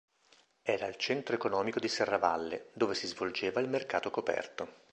[0.63, 4.85] Era il centro economico di Serravalle, dove si svolgeva il mercato coperto.